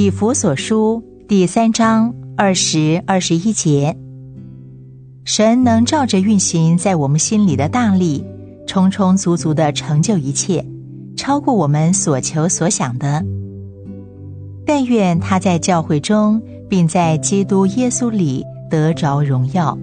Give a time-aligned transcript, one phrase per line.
[0.00, 3.94] 以弗所书第三章二十二十一节，
[5.26, 8.24] 神能照着运行在我们心里的大力，
[8.66, 10.64] 充充足足的成就一切，
[11.18, 13.22] 超过我们所求所想的。
[14.64, 19.76] 但愿他在教会中，并在基督耶稣里得着荣耀。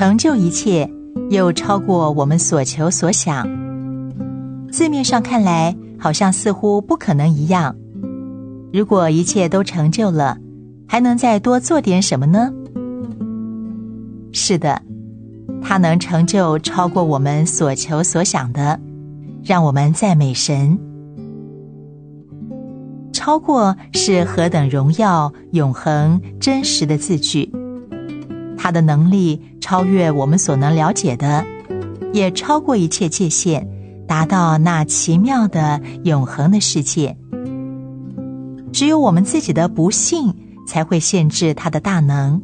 [0.00, 0.90] 成就一切，
[1.28, 3.46] 又超过我们所求所想。
[4.72, 7.76] 字面上看来，好像似乎不可能一样。
[8.72, 10.38] 如果一切都成就了，
[10.88, 12.50] 还能再多做点什么呢？
[14.32, 14.80] 是的，
[15.60, 18.80] 他能成就超过我们所求所想的，
[19.44, 20.78] 让我们赞美神。
[23.12, 27.52] 超过是何等荣耀、永恒、真实的字句。
[28.70, 31.44] 他的能力超越我们所能了解的，
[32.12, 33.66] 也超过一切界限，
[34.06, 37.16] 达到那奇妙的永恒的世界。
[38.72, 40.32] 只有我们自己的不信，
[40.68, 42.40] 才会限制他的大能。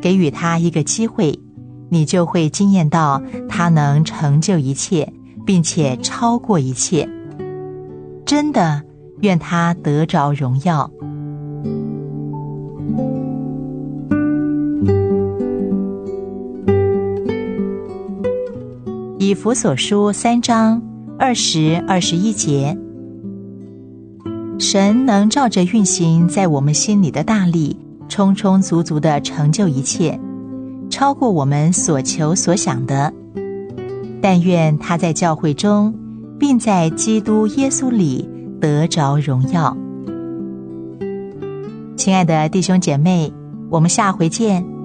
[0.00, 1.38] 给予他一个机会，
[1.90, 5.12] 你就会惊艳到他能成就一切，
[5.44, 7.06] 并且超过一切。
[8.24, 8.82] 真的，
[9.20, 10.90] 愿他得着荣耀。
[19.28, 20.80] 以弗所书三章
[21.18, 22.74] 二十二十一节，
[24.58, 27.76] 神能照着运行在我们心里的大力，
[28.08, 30.18] 充充足足的成就一切，
[30.88, 33.12] 超过我们所求所想的。
[34.22, 35.94] 但愿他在教会中，
[36.38, 38.26] 并在基督耶稣里
[38.58, 39.76] 得着荣耀。
[41.98, 43.30] 亲爱的弟兄姐妹，
[43.68, 44.77] 我们下回见。